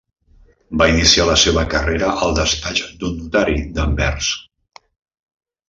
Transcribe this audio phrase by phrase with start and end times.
[0.81, 4.33] Va iniciar la seva carrera al despatx d'un notari d'Anvers.